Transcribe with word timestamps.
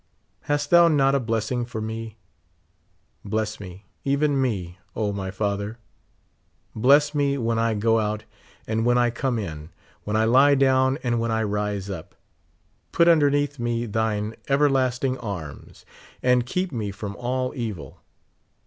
Hast 0.45 0.71
thou 0.71 0.87
not 0.87 1.13
a 1.13 1.19
blessing 1.19 1.63
for 1.63 1.79
me? 1.79 2.17
Bless 3.23 3.59
me, 3.59 3.85
even 4.03 4.41
me, 4.41 4.79
O 4.95 5.13
my 5.13 5.29
Father! 5.29 5.77
Bless 6.75 7.13
me 7.13 7.37
when 7.37 7.59
I 7.59 7.75
go 7.75 7.99
out 7.99 8.23
and 8.65 8.83
when 8.83 8.97
I 8.97 9.11
come 9.11 9.37
in; 9.37 9.69
when 10.03 10.15
I 10.15 10.23
lie 10.25 10.55
down 10.55 10.97
and 11.03 11.19
when 11.19 11.29
I 11.29 11.43
rise 11.43 11.87
up. 11.87 12.15
Put 12.91 13.07
underneath 13.07 13.59
me 13.59 13.85
thine 13.85 14.33
everlasting 14.47 15.19
arms, 15.19 15.85
and 16.23 16.47
keep 16.47 16.71
me 16.71 16.89
from 16.89 17.15
all 17.17 17.53
evil. 17.55 18.01